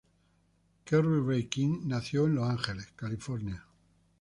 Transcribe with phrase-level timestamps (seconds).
[0.83, 3.63] Kerry Ray King nació en Los Ángeles, California.